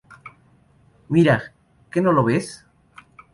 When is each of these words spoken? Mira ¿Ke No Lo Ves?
Mira 1.09 1.53
¿Ke 1.91 2.01
No 2.01 2.11
Lo 2.11 2.23
Ves? 2.23 2.65